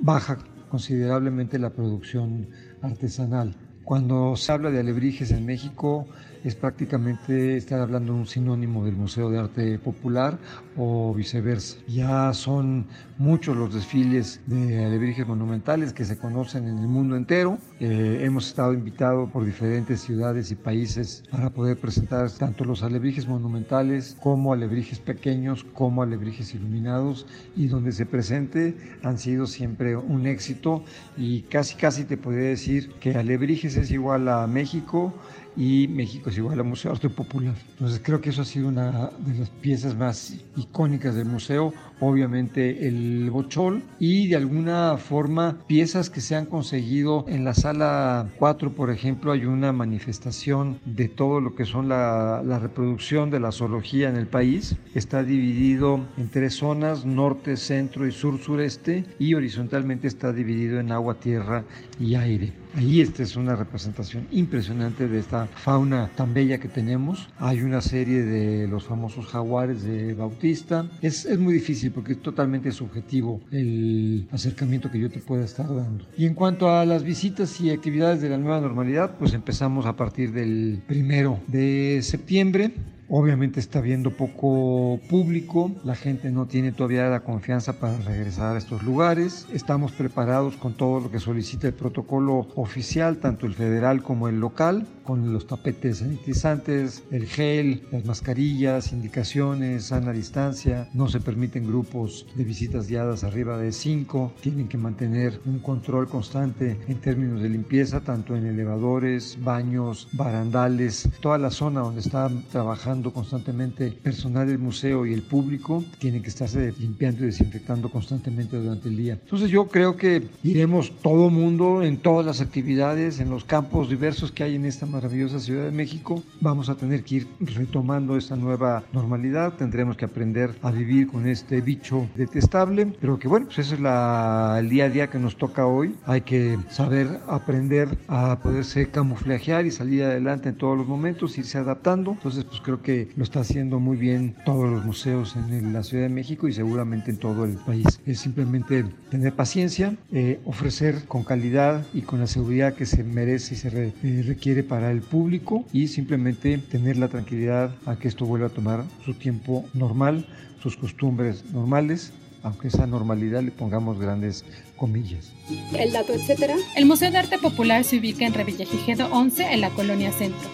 baja 0.00 0.38
considerablemente 0.68 1.58
la 1.58 1.70
producción 1.70 2.48
artesanal. 2.82 3.54
Cuando 3.84 4.36
se 4.36 4.52
habla 4.52 4.70
de 4.70 4.80
alebrijes 4.80 5.30
en 5.30 5.46
México, 5.46 6.06
es 6.44 6.54
prácticamente 6.54 7.56
estar 7.56 7.80
hablando 7.80 8.12
de 8.12 8.20
un 8.20 8.26
sinónimo 8.26 8.84
del 8.84 8.96
Museo 8.96 9.30
de 9.30 9.38
Arte 9.38 9.78
Popular 9.78 10.38
o 10.76 11.14
viceversa. 11.14 11.78
Ya 11.86 12.32
son 12.32 12.86
muchos 13.18 13.56
los 13.56 13.74
desfiles 13.74 14.40
de 14.46 14.84
alebrijes 14.84 15.26
monumentales 15.26 15.92
que 15.92 16.04
se 16.04 16.16
conocen 16.18 16.68
en 16.68 16.78
el 16.78 16.88
mundo 16.88 17.16
entero. 17.16 17.58
Eh, 17.80 18.20
hemos 18.22 18.48
estado 18.48 18.72
invitados 18.72 19.30
por 19.30 19.44
diferentes 19.44 20.00
ciudades 20.00 20.50
y 20.50 20.54
países 20.54 21.24
para 21.30 21.50
poder 21.50 21.76
presentar 21.78 22.30
tanto 22.30 22.64
los 22.64 22.82
alebrijes 22.82 23.26
monumentales 23.26 24.16
como 24.20 24.52
alebrijes 24.52 25.00
pequeños, 25.00 25.64
como 25.74 26.02
alebrijes 26.02 26.54
iluminados 26.54 27.26
y 27.56 27.66
donde 27.66 27.92
se 27.92 28.06
presente 28.06 28.76
han 29.02 29.18
sido 29.18 29.46
siempre 29.46 29.96
un 29.96 30.26
éxito 30.26 30.84
y 31.16 31.42
casi 31.42 31.76
casi 31.76 32.04
te 32.04 32.16
podría 32.16 32.48
decir 32.48 32.92
que 33.00 33.14
alebrijes 33.16 33.76
es 33.76 33.90
igual 33.90 34.28
a 34.28 34.46
México 34.46 35.14
y 35.58 35.88
México 35.88 36.30
es 36.30 36.38
igual 36.38 36.60
al 36.60 36.64
Museo 36.64 36.92
de 36.92 36.96
Arte 36.96 37.10
Popular. 37.10 37.54
Entonces 37.72 38.00
creo 38.02 38.20
que 38.20 38.30
eso 38.30 38.42
ha 38.42 38.44
sido 38.44 38.68
una 38.68 39.10
de 39.18 39.38
las 39.38 39.50
piezas 39.50 39.96
más 39.96 40.36
icónicas 40.56 41.16
del 41.16 41.26
museo, 41.26 41.74
obviamente 41.98 42.86
el 42.86 43.28
bochol 43.30 43.82
y 43.98 44.28
de 44.28 44.36
alguna 44.36 44.96
forma 44.98 45.58
piezas 45.66 46.10
que 46.10 46.20
se 46.20 46.36
han 46.36 46.46
conseguido 46.46 47.24
en 47.28 47.44
la 47.44 47.54
sala 47.54 48.28
4, 48.38 48.72
por 48.72 48.90
ejemplo, 48.90 49.32
hay 49.32 49.46
una 49.46 49.72
manifestación 49.72 50.78
de 50.84 51.08
todo 51.08 51.40
lo 51.40 51.56
que 51.56 51.64
son 51.64 51.88
la, 51.88 52.40
la 52.44 52.60
reproducción 52.60 53.30
de 53.30 53.40
la 53.40 53.50
zoología 53.50 54.08
en 54.08 54.16
el 54.16 54.28
país. 54.28 54.76
Está 54.94 55.24
dividido 55.24 56.00
en 56.16 56.28
tres 56.28 56.54
zonas, 56.54 57.04
norte, 57.04 57.56
centro 57.56 58.06
y 58.06 58.12
sur-sureste, 58.12 59.04
y 59.18 59.34
horizontalmente 59.34 60.06
está 60.06 60.32
dividido 60.32 60.78
en 60.78 60.92
agua, 60.92 61.14
tierra 61.14 61.64
y 61.98 62.14
aire. 62.14 62.52
Ahí 62.74 63.00
esta 63.00 63.22
es 63.22 63.34
una 63.34 63.56
representación 63.56 64.28
impresionante 64.30 65.08
de 65.08 65.18
esta 65.18 65.47
fauna 65.54 66.10
tan 66.16 66.34
bella 66.34 66.58
que 66.58 66.68
tenemos. 66.68 67.28
Hay 67.38 67.62
una 67.62 67.80
serie 67.80 68.22
de 68.22 68.68
los 68.68 68.84
famosos 68.84 69.26
jaguares 69.26 69.82
de 69.82 70.14
Bautista. 70.14 70.86
Es, 71.02 71.24
es 71.24 71.38
muy 71.38 71.54
difícil 71.54 71.90
porque 71.92 72.12
es 72.12 72.22
totalmente 72.22 72.72
subjetivo 72.72 73.40
el 73.50 74.28
acercamiento 74.32 74.90
que 74.90 74.98
yo 74.98 75.10
te 75.10 75.20
pueda 75.20 75.44
estar 75.44 75.66
dando. 75.66 76.04
Y 76.16 76.26
en 76.26 76.34
cuanto 76.34 76.70
a 76.70 76.84
las 76.84 77.02
visitas 77.02 77.60
y 77.60 77.70
actividades 77.70 78.20
de 78.20 78.28
la 78.28 78.38
nueva 78.38 78.60
normalidad, 78.60 79.16
pues 79.18 79.34
empezamos 79.34 79.86
a 79.86 79.96
partir 79.96 80.32
del 80.32 80.82
primero 80.86 81.40
de 81.46 82.00
septiembre. 82.02 82.72
Obviamente 83.10 83.58
está 83.58 83.80
viendo 83.80 84.10
poco 84.10 85.00
público, 85.08 85.72
la 85.82 85.94
gente 85.94 86.30
no 86.30 86.46
tiene 86.46 86.72
todavía 86.72 87.08
la 87.08 87.20
confianza 87.20 87.80
para 87.80 87.96
regresar 88.00 88.54
a 88.54 88.58
estos 88.58 88.82
lugares. 88.82 89.46
Estamos 89.50 89.92
preparados 89.92 90.56
con 90.56 90.74
todo 90.74 91.00
lo 91.00 91.10
que 91.10 91.18
solicita 91.18 91.66
el 91.66 91.72
protocolo 91.72 92.48
oficial, 92.54 93.16
tanto 93.16 93.46
el 93.46 93.54
federal 93.54 94.02
como 94.02 94.28
el 94.28 94.40
local, 94.40 94.86
con 95.04 95.32
los 95.32 95.46
tapetes 95.46 95.98
sanitizantes, 95.98 97.02
el 97.10 97.24
gel, 97.24 97.82
las 97.90 98.04
mascarillas, 98.04 98.92
indicaciones, 98.92 99.84
sana 99.84 100.12
distancia. 100.12 100.90
No 100.92 101.08
se 101.08 101.20
permiten 101.20 101.66
grupos 101.66 102.26
de 102.36 102.44
visitas 102.44 102.88
guiadas 102.88 103.24
arriba 103.24 103.56
de 103.56 103.72
5. 103.72 104.34
Tienen 104.42 104.68
que 104.68 104.76
mantener 104.76 105.40
un 105.46 105.60
control 105.60 106.10
constante 106.10 106.78
en 106.86 107.00
términos 107.00 107.40
de 107.40 107.48
limpieza, 107.48 108.00
tanto 108.00 108.36
en 108.36 108.44
elevadores, 108.44 109.38
baños, 109.42 110.08
barandales, 110.12 111.08
toda 111.22 111.38
la 111.38 111.50
zona 111.50 111.80
donde 111.80 112.00
están 112.00 112.42
trabajando 112.50 112.97
constantemente 113.12 113.90
personal 113.90 114.46
del 114.46 114.58
museo 114.58 115.06
y 115.06 115.12
el 115.12 115.22
público, 115.22 115.84
tienen 115.98 116.22
que 116.22 116.28
estarse 116.28 116.72
limpiando 116.78 117.22
y 117.22 117.26
desinfectando 117.26 117.90
constantemente 117.90 118.56
durante 118.56 118.88
el 118.88 118.96
día. 118.96 119.14
Entonces 119.14 119.50
yo 119.50 119.68
creo 119.68 119.96
que 119.96 120.22
iremos 120.42 120.92
todo 121.02 121.30
mundo 121.30 121.82
en 121.82 121.98
todas 121.98 122.26
las 122.26 122.40
actividades, 122.40 123.20
en 123.20 123.30
los 123.30 123.44
campos 123.44 123.88
diversos 123.88 124.32
que 124.32 124.44
hay 124.44 124.56
en 124.56 124.64
esta 124.64 124.86
maravillosa 124.86 125.40
Ciudad 125.40 125.64
de 125.64 125.70
México. 125.70 126.22
Vamos 126.40 126.68
a 126.68 126.74
tener 126.74 127.04
que 127.04 127.16
ir 127.16 127.28
retomando 127.40 128.16
esta 128.16 128.36
nueva 128.36 128.84
normalidad, 128.92 129.54
tendremos 129.54 129.96
que 129.96 130.04
aprender 130.04 130.54
a 130.62 130.70
vivir 130.70 131.08
con 131.08 131.26
este 131.26 131.60
bicho 131.60 132.08
detestable, 132.16 132.86
pero 133.00 133.18
que 133.18 133.28
bueno, 133.28 133.46
pues 133.46 133.60
ese 133.60 133.74
es 133.76 133.80
la, 133.80 134.56
el 134.58 134.68
día 134.68 134.86
a 134.86 134.88
día 134.88 135.10
que 135.10 135.18
nos 135.18 135.36
toca 135.36 135.66
hoy. 135.66 135.94
Hay 136.06 136.22
que 136.22 136.58
saber 136.70 137.20
aprender 137.28 137.98
a 138.08 138.38
poderse 138.40 138.90
camuflajear 138.90 139.66
y 139.66 139.70
salir 139.70 140.04
adelante 140.04 140.48
en 140.48 140.56
todos 140.56 140.76
los 140.76 140.86
momentos, 140.86 141.38
irse 141.38 141.58
adaptando. 141.58 142.12
Entonces 142.12 142.44
pues 142.44 142.60
creo 142.60 142.82
que 142.82 142.87
lo 142.88 143.24
está 143.24 143.40
haciendo 143.40 143.80
muy 143.80 143.96
bien 143.96 144.34
todos 144.44 144.70
los 144.70 144.84
museos 144.84 145.36
en 145.36 145.72
la 145.72 145.82
Ciudad 145.82 146.04
de 146.04 146.08
México 146.08 146.48
y 146.48 146.52
seguramente 146.52 147.10
en 147.10 147.18
todo 147.18 147.44
el 147.44 147.54
país. 147.54 148.00
Es 148.06 148.20
simplemente 148.20 148.84
tener 149.10 149.34
paciencia, 149.34 149.94
eh, 150.10 150.40
ofrecer 150.44 151.04
con 151.06 151.22
calidad 151.22 151.84
y 151.92 152.00
con 152.00 152.18
la 152.20 152.26
seguridad 152.26 152.74
que 152.74 152.86
se 152.86 153.04
merece 153.04 153.54
y 153.54 153.58
se 153.58 153.68
eh, 153.68 154.22
requiere 154.26 154.62
para 154.62 154.90
el 154.90 155.02
público 155.02 155.64
y 155.72 155.88
simplemente 155.88 156.56
tener 156.58 156.96
la 156.96 157.08
tranquilidad 157.08 157.74
a 157.84 157.96
que 157.96 158.08
esto 158.08 158.24
vuelva 158.24 158.46
a 158.46 158.50
tomar 158.50 158.84
su 159.04 159.14
tiempo 159.14 159.66
normal, 159.74 160.26
sus 160.62 160.76
costumbres 160.76 161.44
normales 161.52 162.12
aunque 162.44 162.68
esa 162.68 162.86
normalidad 162.86 163.42
le 163.42 163.50
pongamos 163.50 163.98
grandes 163.98 164.44
comillas. 164.76 165.32
El 165.76 165.92
dato, 165.92 166.12
etcétera. 166.14 166.54
El 166.76 166.86
Museo 166.86 167.10
de 167.10 167.18
Arte 167.18 167.36
Popular 167.36 167.82
se 167.82 167.98
ubica 167.98 168.24
en 168.24 168.32
Revillagigedo 168.32 169.08
11 169.12 169.52
en 169.52 169.60
la 169.60 169.70
colonia 169.70 170.12
Centro. 170.12 170.48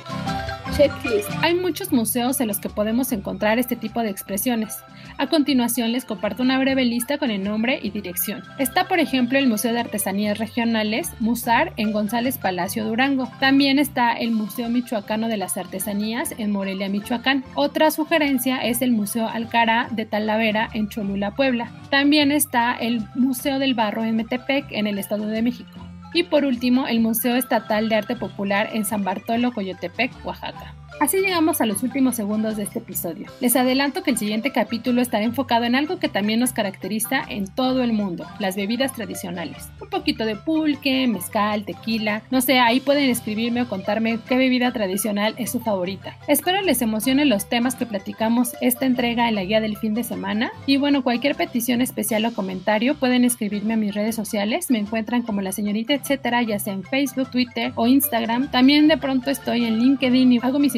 Hay 1.40 1.54
muchos 1.54 1.92
museos 1.92 2.40
en 2.40 2.48
los 2.48 2.58
que 2.58 2.68
podemos 2.68 3.12
encontrar 3.12 3.60
este 3.60 3.76
tipo 3.76 4.00
de 4.00 4.10
expresiones. 4.10 4.78
A 5.18 5.28
continuación 5.28 5.92
les 5.92 6.04
comparto 6.04 6.42
una 6.42 6.58
breve 6.58 6.84
lista 6.84 7.16
con 7.16 7.30
el 7.30 7.44
nombre 7.44 7.78
y 7.80 7.90
dirección. 7.90 8.42
Está 8.58 8.88
por 8.88 8.98
ejemplo 8.98 9.38
el 9.38 9.46
Museo 9.46 9.72
de 9.72 9.78
Artesanías 9.78 10.38
Regionales, 10.38 11.12
Musar, 11.20 11.72
en 11.76 11.92
González 11.92 12.38
Palacio 12.38 12.84
Durango. 12.84 13.30
También 13.38 13.78
está 13.78 14.14
el 14.14 14.32
Museo 14.32 14.68
Michoacano 14.68 15.28
de 15.28 15.36
las 15.36 15.56
Artesanías 15.56 16.34
en 16.38 16.50
Morelia, 16.50 16.88
Michoacán. 16.88 17.44
Otra 17.54 17.92
sugerencia 17.92 18.58
es 18.58 18.82
el 18.82 18.90
Museo 18.90 19.28
Alcará 19.28 19.86
de 19.92 20.06
Talavera 20.06 20.68
en 20.72 20.88
Cholula, 20.88 21.36
Puebla. 21.36 21.70
También 21.88 22.32
está 22.32 22.74
el 22.74 23.06
Museo 23.14 23.60
del 23.60 23.74
Barro 23.74 24.02
en 24.02 24.16
Metepec, 24.16 24.66
en 24.72 24.88
el 24.88 24.98
Estado 24.98 25.26
de 25.26 25.40
México. 25.40 25.83
Y 26.14 26.22
por 26.22 26.44
último, 26.44 26.86
el 26.86 27.00
Museo 27.00 27.34
Estatal 27.34 27.88
de 27.90 27.96
Arte 27.96 28.16
Popular 28.16 28.70
en 28.72 28.86
San 28.86 29.04
Bartolo, 29.04 29.52
Coyotepec, 29.52 30.12
Oaxaca. 30.24 30.74
Así 31.00 31.18
llegamos 31.18 31.60
a 31.60 31.66
los 31.66 31.82
últimos 31.82 32.14
segundos 32.14 32.56
de 32.56 32.62
este 32.62 32.78
episodio. 32.78 33.26
Les 33.40 33.56
adelanto 33.56 34.02
que 34.02 34.12
el 34.12 34.18
siguiente 34.18 34.52
capítulo 34.52 35.02
estará 35.02 35.24
enfocado 35.24 35.64
en 35.64 35.74
algo 35.74 35.98
que 35.98 36.08
también 36.08 36.40
nos 36.40 36.52
caracteriza 36.52 37.22
en 37.28 37.48
todo 37.48 37.82
el 37.82 37.92
mundo, 37.92 38.24
las 38.38 38.54
bebidas 38.54 38.92
tradicionales. 38.92 39.68
Un 39.80 39.90
poquito 39.90 40.24
de 40.24 40.36
pulque, 40.36 41.06
mezcal, 41.08 41.64
tequila, 41.64 42.22
no 42.30 42.40
sé, 42.40 42.60
ahí 42.60 42.80
pueden 42.80 43.10
escribirme 43.10 43.62
o 43.62 43.68
contarme 43.68 44.18
qué 44.28 44.36
bebida 44.36 44.72
tradicional 44.72 45.34
es 45.36 45.50
su 45.50 45.60
favorita. 45.60 46.16
Espero 46.28 46.62
les 46.62 46.80
emocionen 46.80 47.28
los 47.28 47.48
temas 47.48 47.74
que 47.74 47.86
platicamos 47.86 48.52
esta 48.60 48.86
entrega 48.86 49.28
en 49.28 49.34
la 49.34 49.44
guía 49.44 49.60
del 49.60 49.76
fin 49.76 49.94
de 49.94 50.04
semana 50.04 50.52
y 50.64 50.76
bueno, 50.76 51.02
cualquier 51.02 51.34
petición 51.34 51.80
especial 51.80 52.24
o 52.24 52.32
comentario 52.32 52.94
pueden 52.94 53.24
escribirme 53.24 53.74
a 53.74 53.78
mis 53.78 53.94
redes 53.94 54.14
sociales, 54.14 54.70
me 54.70 54.78
encuentran 54.78 55.22
como 55.22 55.40
la 55.40 55.52
señorita 55.52 55.92
etcétera, 55.92 56.42
ya 56.42 56.58
sea 56.58 56.72
en 56.72 56.84
Facebook, 56.84 57.30
Twitter 57.30 57.72
o 57.74 57.86
Instagram. 57.86 58.50
También 58.50 58.88
de 58.88 58.96
pronto 58.96 59.30
estoy 59.30 59.64
en 59.64 59.78
LinkedIn 59.80 60.32
y 60.32 60.38
hago 60.40 60.58
mis 60.58 60.74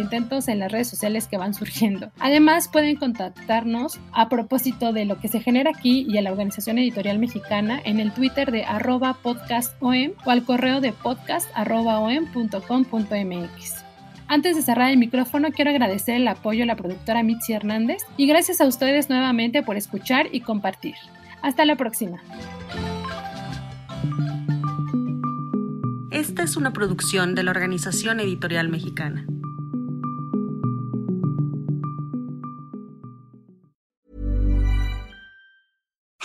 en 0.48 0.58
las 0.58 0.72
redes 0.72 0.88
sociales 0.88 1.26
que 1.26 1.36
van 1.36 1.54
surgiendo. 1.54 2.10
Además, 2.18 2.68
pueden 2.68 2.96
contactarnos 2.96 3.98
a 4.12 4.28
propósito 4.28 4.92
de 4.92 5.04
lo 5.04 5.18
que 5.18 5.28
se 5.28 5.40
genera 5.40 5.70
aquí 5.70 6.06
y 6.08 6.16
a 6.18 6.22
la 6.22 6.30
Organización 6.30 6.78
Editorial 6.78 7.18
Mexicana 7.18 7.80
en 7.84 8.00
el 8.00 8.12
Twitter 8.12 8.50
de 8.50 8.64
arroba 8.64 9.14
podcastom 9.22 10.12
o 10.24 10.30
al 10.30 10.44
correo 10.44 10.80
de 10.80 10.92
podcast 10.92 11.48
Antes 14.28 14.56
de 14.56 14.62
cerrar 14.62 14.90
el 14.90 14.98
micrófono, 14.98 15.50
quiero 15.52 15.70
agradecer 15.70 16.16
el 16.16 16.28
apoyo 16.28 16.62
a 16.62 16.66
la 16.66 16.76
productora 16.76 17.22
Mitzi 17.22 17.52
Hernández 17.52 18.02
y 18.16 18.26
gracias 18.26 18.60
a 18.60 18.66
ustedes 18.66 19.08
nuevamente 19.08 19.62
por 19.62 19.76
escuchar 19.76 20.28
y 20.32 20.40
compartir. 20.40 20.94
Hasta 21.42 21.64
la 21.64 21.76
próxima. 21.76 22.20
Esta 26.10 26.42
es 26.42 26.56
una 26.56 26.72
producción 26.72 27.34
de 27.34 27.42
la 27.42 27.50
Organización 27.50 28.20
Editorial 28.20 28.68
Mexicana. 28.68 29.26